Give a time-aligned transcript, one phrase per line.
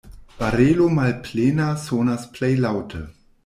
[0.37, 3.05] Barelo malplena sonas plej laŭte.